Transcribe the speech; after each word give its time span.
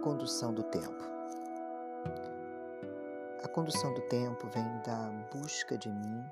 condução 0.00 0.54
do 0.54 0.62
tempo. 0.62 1.04
A 3.44 3.48
condução 3.48 3.92
do 3.92 4.00
tempo 4.02 4.48
vem 4.48 4.64
da 4.84 5.10
busca 5.30 5.76
de 5.76 5.90
mim 5.90 6.24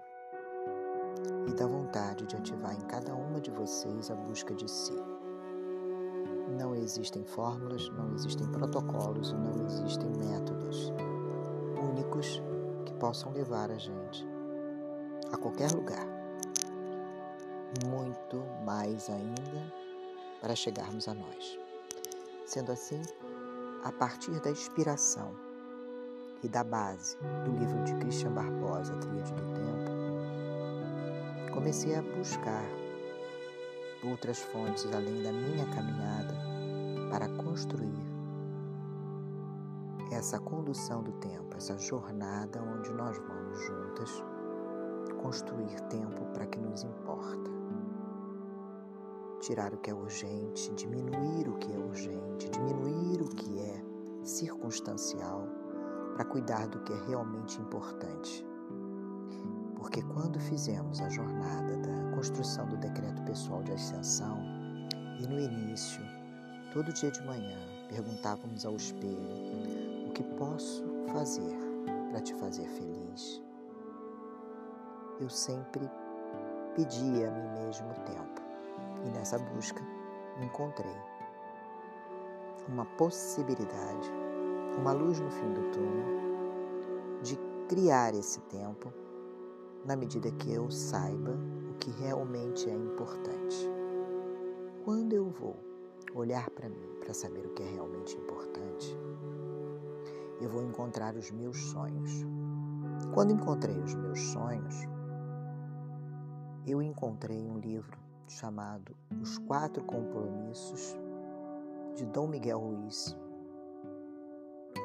e 1.46 1.53
da 1.53 1.67
vontade 1.67 2.25
de 2.25 2.35
ativar 2.35 2.75
em 2.75 2.81
cada 2.86 3.14
uma 3.14 3.41
de 3.41 3.50
vocês 3.50 4.11
a 4.11 4.14
busca 4.14 4.54
de 4.54 4.68
si. 4.71 4.96
Não 6.59 6.75
existem 6.75 7.25
fórmulas, 7.27 7.91
não 7.91 8.14
existem 8.14 8.50
protocolos 8.50 9.32
e 9.32 9.35
não 9.35 9.67
existem 9.67 10.11
métodos 10.16 10.91
únicos 11.79 12.43
que 12.87 12.95
possam 12.95 13.32
levar 13.32 13.71
a 13.71 13.77
gente 13.77 14.27
a 15.30 15.37
qualquer 15.37 15.71
lugar. 15.73 16.07
Muito 17.86 18.43
mais 18.64 19.11
ainda 19.11 19.75
para 20.41 20.57
chegarmos 20.57 21.07
a 21.07 21.13
nós. 21.13 21.58
Sendo 22.46 22.72
assim, 22.72 23.03
a 23.85 23.93
partir 23.93 24.41
da 24.41 24.50
inspiração 24.50 25.35
e 26.43 26.49
da 26.49 26.64
base 26.64 27.17
do 27.45 27.53
livro 27.53 27.85
de 27.85 27.95
Christian 27.96 28.32
Barbosa, 28.32 28.95
Tríade 28.96 29.32
do 29.32 29.43
Tempo, 29.55 29.91
comecei 31.53 31.95
a 31.96 32.03
buscar 32.03 32.64
outras 34.05 34.39
fontes 34.41 34.86
além 34.92 35.22
da 35.22 35.33
minha 35.33 35.67
caminhada 35.75 36.34
para 37.11 37.28
construir 37.42 38.09
essa 40.12 40.39
condução 40.39 41.03
do 41.03 41.12
tempo, 41.12 41.56
essa 41.56 41.77
jornada 41.78 42.62
onde 42.62 42.92
nós 42.92 43.19
vamos 43.19 43.61
juntas 43.61 44.22
construir 45.20 45.81
tempo 45.89 46.25
para 46.33 46.47
que 46.47 46.58
nos 46.58 46.84
importa. 46.84 47.58
Tirar 49.41 49.72
o 49.72 49.78
que 49.78 49.91
é 49.91 49.94
urgente, 49.94 50.75
diminuir 50.75 51.48
o 51.48 51.56
que 51.58 51.72
é 51.72 51.78
urgente, 51.78 52.50
diminuir 52.50 53.22
o 53.22 53.28
que 53.28 53.61
é 53.61 53.84
circunstancial 54.25 55.47
para 56.14 56.25
cuidar 56.25 56.67
do 56.67 56.80
que 56.80 56.92
é 56.92 57.06
realmente 57.06 57.61
importante. 57.61 58.45
Porque 59.77 60.03
quando 60.03 60.41
fizemos 60.41 61.00
a 61.00 61.08
jornada 61.08 61.77
da 61.77 62.17
construção 62.17 62.67
do 62.67 62.77
decreto 62.78 63.22
pessoal 63.22 63.62
de 63.62 63.70
ascensão 63.70 64.39
e 65.20 65.27
no 65.28 65.39
início, 65.39 66.02
todo 66.73 66.92
dia 66.92 67.12
de 67.12 67.25
manhã, 67.25 67.58
perguntávamos 67.89 68.67
ao 68.67 68.75
espelho: 68.75 70.08
o 70.08 70.12
que 70.14 70.25
posso 70.36 70.84
fazer 71.12 71.56
para 72.11 72.20
te 72.20 72.34
fazer 72.34 72.67
feliz? 72.67 73.41
Eu 75.20 75.30
sempre 75.30 75.89
pedi 76.75 77.25
a 77.25 77.30
mim 77.30 77.64
mesmo 77.64 77.95
tempo 78.05 78.47
e 79.04 79.10
nessa 79.10 79.38
busca 79.38 79.82
encontrei 80.42 80.96
uma 82.68 82.84
possibilidade, 82.84 84.10
uma 84.78 84.92
luz 84.92 85.18
no 85.20 85.30
fim 85.30 85.52
do 85.52 85.62
túnel 85.70 86.18
de 87.22 87.36
criar 87.68 88.14
esse 88.14 88.40
tempo 88.42 88.92
na 89.84 89.96
medida 89.96 90.30
que 90.32 90.52
eu 90.52 90.70
saiba 90.70 91.32
o 91.70 91.74
que 91.78 91.90
realmente 91.90 92.68
é 92.68 92.74
importante. 92.74 93.56
Quando 94.84 95.12
eu 95.12 95.28
vou 95.30 95.56
olhar 96.14 96.50
para 96.50 96.68
mim 96.68 96.96
para 97.00 97.14
saber 97.14 97.46
o 97.46 97.50
que 97.50 97.62
é 97.62 97.70
realmente 97.70 98.16
importante, 98.16 98.96
eu 100.40 100.48
vou 100.48 100.62
encontrar 100.62 101.14
os 101.16 101.30
meus 101.30 101.58
sonhos. 101.70 102.24
Quando 103.12 103.33
encontrei 103.33 103.78
os 103.78 103.94
meus 103.94 104.20
sonhos, 104.20 104.77
eu 106.66 106.83
encontrei 106.83 107.48
um 107.48 107.58
livro 107.58 107.98
chamado 108.32 108.96
Os 109.20 109.38
Quatro 109.38 109.82
Compromissos 109.84 110.96
de 111.94 112.04
Dom 112.06 112.28
Miguel 112.28 112.58
Ruiz, 112.58 113.16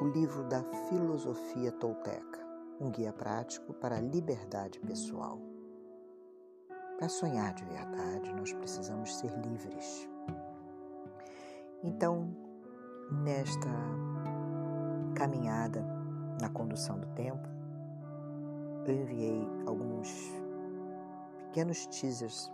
o 0.00 0.06
livro 0.06 0.44
da 0.44 0.62
filosofia 0.88 1.70
tolteca, 1.72 2.40
um 2.80 2.90
guia 2.90 3.12
prático 3.12 3.72
para 3.74 3.96
a 3.96 4.00
liberdade 4.00 4.80
pessoal. 4.80 5.38
Para 6.98 7.08
sonhar 7.08 7.54
de 7.54 7.64
verdade, 7.64 8.32
nós 8.34 8.52
precisamos 8.52 9.14
ser 9.16 9.30
livres. 9.40 10.08
Então, 11.82 12.34
nesta 13.24 13.70
caminhada 15.14 15.84
na 16.40 16.48
condução 16.48 16.98
do 16.98 17.06
tempo, 17.08 17.48
eu 18.86 18.94
enviei 18.94 19.46
alguns 19.66 20.32
pequenos 21.38 21.86
teasers, 21.86 22.52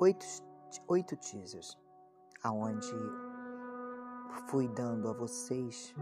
oito, 0.00 0.24
oito 0.88 1.14
teasers, 1.16 1.78
aonde 2.42 2.90
fui 4.48 4.66
dando 4.68 5.08
a 5.08 5.12
vocês 5.12 5.94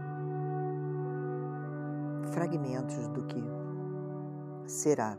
fragmentos 2.31 3.07
do 3.09 3.25
que 3.25 3.43
será, 4.65 5.17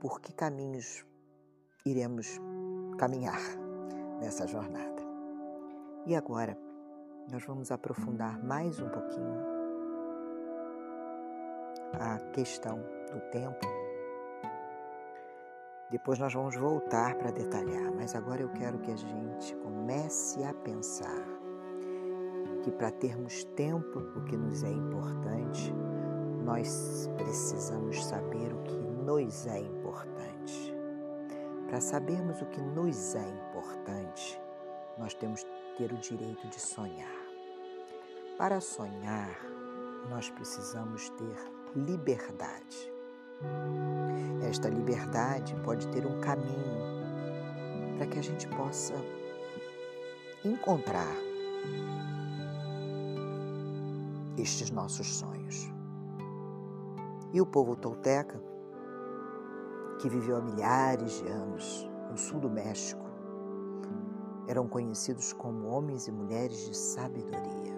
por 0.00 0.20
que 0.20 0.32
caminhos 0.32 1.06
iremos 1.86 2.40
caminhar 2.98 3.40
nessa 4.20 4.46
jornada. 4.46 5.02
E 6.04 6.16
agora, 6.16 6.58
nós 7.30 7.44
vamos 7.44 7.70
aprofundar 7.70 8.42
mais 8.42 8.80
um 8.80 8.88
pouquinho 8.88 9.58
a 12.00 12.18
questão 12.32 12.78
do 13.12 13.20
tempo. 13.30 13.77
Depois 15.90 16.18
nós 16.18 16.34
vamos 16.34 16.54
voltar 16.54 17.14
para 17.14 17.30
detalhar, 17.30 17.90
mas 17.94 18.14
agora 18.14 18.42
eu 18.42 18.50
quero 18.50 18.78
que 18.78 18.92
a 18.92 18.96
gente 18.96 19.56
comece 19.56 20.44
a 20.44 20.52
pensar 20.52 21.24
que 22.62 22.70
para 22.70 22.90
termos 22.90 23.44
tempo, 23.56 23.98
o 24.14 24.24
que 24.24 24.36
nos 24.36 24.62
é 24.62 24.70
importante, 24.70 25.72
nós 26.44 27.08
precisamos 27.16 28.04
saber 28.04 28.52
o 28.52 28.62
que 28.64 28.76
nos 28.76 29.46
é 29.46 29.60
importante. 29.60 30.74
Para 31.68 31.80
sabermos 31.80 32.42
o 32.42 32.46
que 32.46 32.60
nos 32.60 33.14
é 33.14 33.26
importante, 33.26 34.38
nós 34.98 35.14
temos 35.14 35.42
que 35.42 35.76
ter 35.78 35.92
o 35.92 35.96
direito 35.96 36.46
de 36.48 36.60
sonhar. 36.60 37.16
Para 38.36 38.60
sonhar, 38.60 39.38
nós 40.10 40.28
precisamos 40.30 41.08
ter 41.10 41.36
liberdade. 41.74 42.97
Esta 44.48 44.68
liberdade 44.68 45.54
pode 45.64 45.86
ter 45.88 46.06
um 46.06 46.20
caminho 46.20 46.78
para 47.96 48.06
que 48.06 48.18
a 48.18 48.22
gente 48.22 48.48
possa 48.48 48.94
encontrar 50.44 51.14
estes 54.36 54.70
nossos 54.70 55.18
sonhos. 55.18 55.70
E 57.32 57.40
o 57.40 57.46
povo 57.46 57.76
tolteca, 57.76 58.40
que 60.00 60.08
viveu 60.08 60.36
há 60.36 60.40
milhares 60.40 61.18
de 61.18 61.28
anos 61.28 61.88
no 62.10 62.16
sul 62.16 62.40
do 62.40 62.48
México, 62.48 63.04
eram 64.46 64.66
conhecidos 64.66 65.32
como 65.32 65.68
homens 65.68 66.08
e 66.08 66.12
mulheres 66.12 66.66
de 66.66 66.76
sabedoria. 66.76 67.77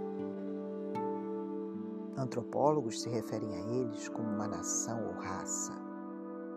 Antropólogos 2.20 3.00
se 3.00 3.08
referem 3.08 3.48
a 3.54 3.60
eles 3.60 4.06
como 4.10 4.28
uma 4.28 4.46
nação 4.46 5.06
ou 5.06 5.14
raça, 5.22 5.72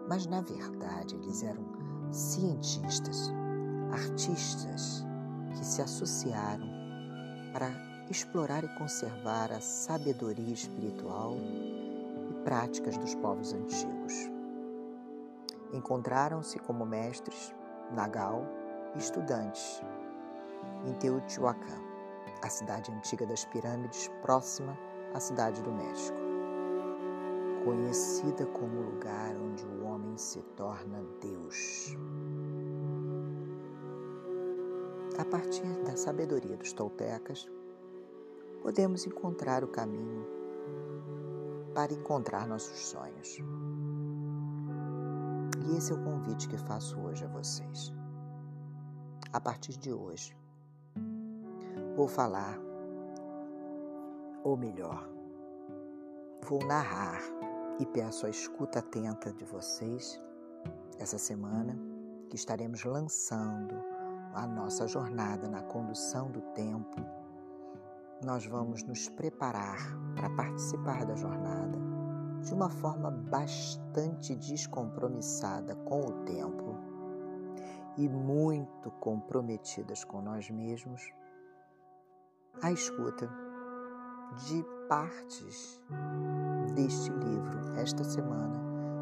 mas 0.09 0.27
na 0.27 0.41
verdade 0.41 1.15
eles 1.15 1.41
eram 1.41 1.63
cientistas, 2.11 3.31
artistas 3.89 5.05
que 5.55 5.65
se 5.65 5.81
associaram 5.81 6.67
para 7.53 7.69
explorar 8.09 8.65
e 8.65 8.77
conservar 8.77 9.53
a 9.53 9.61
sabedoria 9.61 10.53
espiritual 10.53 11.37
e 12.29 12.33
práticas 12.43 12.97
dos 12.97 13.15
povos 13.15 13.53
antigos. 13.53 14.29
Encontraram-se 15.71 16.59
como 16.59 16.85
mestres, 16.85 17.55
Nagal 17.93 18.43
e 18.95 18.97
estudantes 18.97 19.81
em 20.85 20.93
Teotihuacan, 20.95 21.81
a 22.41 22.49
cidade 22.49 22.91
antiga 22.91 23.25
das 23.25 23.45
pirâmides 23.45 24.09
próxima 24.21 24.77
à 25.13 25.19
cidade 25.19 25.61
do 25.61 25.71
México, 25.71 26.17
conhecida 27.63 28.45
como 28.47 28.79
o 28.79 28.91
lugar 28.91 29.35
onde 29.37 29.65
o 29.65 29.85
homem 29.85 30.17
se 30.17 30.41
torna 30.55 31.03
Deus. 31.21 31.95
A 35.17 35.25
partir 35.25 35.67
da 35.83 35.95
sabedoria 35.95 36.57
dos 36.57 36.73
toltecas, 36.73 37.47
podemos 38.61 39.05
encontrar 39.05 39.63
o 39.63 39.67
caminho 39.67 40.25
para 41.73 41.93
encontrar 41.93 42.47
nossos 42.47 42.87
sonhos. 42.87 43.37
E 45.65 45.77
esse 45.77 45.91
é 45.91 45.95
o 45.95 46.03
convite 46.03 46.47
que 46.47 46.57
faço 46.57 46.99
hoje 46.99 47.23
a 47.23 47.27
vocês. 47.27 47.93
A 49.31 49.39
partir 49.39 49.77
de 49.77 49.91
hoje, 49.91 50.35
vou 51.95 52.07
falar, 52.07 52.59
ou 54.43 54.57
melhor, 54.57 55.09
vou 56.47 56.59
narrar 56.65 57.21
e 57.79 57.85
peço 57.85 58.25
a 58.25 58.29
escuta 58.29 58.79
atenta 58.79 59.31
de 59.33 59.45
vocês 59.45 60.21
essa 60.99 61.17
semana 61.17 61.77
que 62.29 62.35
estaremos 62.35 62.83
lançando 62.83 63.75
a 64.33 64.45
nossa 64.45 64.87
jornada 64.87 65.47
na 65.47 65.61
condução 65.63 66.29
do 66.31 66.41
tempo. 66.53 66.97
Nós 68.23 68.45
vamos 68.45 68.83
nos 68.83 69.09
preparar 69.09 69.77
para 70.15 70.29
participar 70.29 71.05
da 71.05 71.15
jornada 71.15 71.77
de 72.41 72.53
uma 72.53 72.69
forma 72.69 73.09
bastante 73.09 74.35
descompromissada 74.35 75.75
com 75.75 76.01
o 76.01 76.23
tempo 76.25 76.75
e 77.97 78.09
muito 78.09 78.91
comprometidas 78.91 80.03
com 80.03 80.21
nós 80.21 80.49
mesmos, 80.49 81.01
a 82.61 82.71
escuta 82.71 83.42
de 84.35 84.65
partes 84.87 85.79
deste 86.75 87.11
livro 87.11 87.77
esta 87.77 88.03
semana 88.03 88.61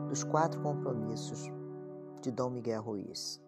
dos 0.09 0.23
quatro 0.23 0.61
compromissos 0.61 1.49
de 2.21 2.31
Dom 2.31 2.49
Miguel 2.49 2.81
Ruiz. 2.81 3.41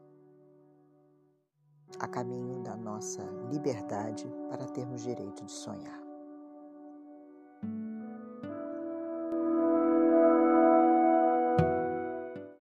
A 2.00 2.07
caminho 2.07 2.63
da 2.63 2.75
nossa 2.75 3.21
liberdade 3.51 4.25
para 4.50 4.65
termos 4.68 5.03
direito 5.03 5.44
de 5.45 5.51
sonhar. 5.51 6.02